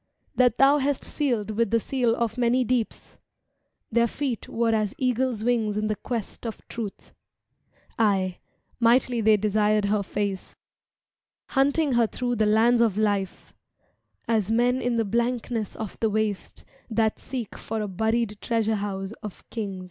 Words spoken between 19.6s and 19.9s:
V' oo.